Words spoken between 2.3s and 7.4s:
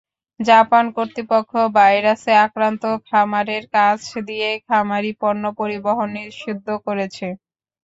আক্রান্ত খামারের কাছ দিয়ে খামারি পণ্য পরিবহন নিষিদ্ধ করেছে।